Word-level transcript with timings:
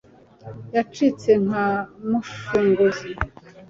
yacitse 0.75 1.31
nka 1.45 1.67
mushunguzi 2.09 3.09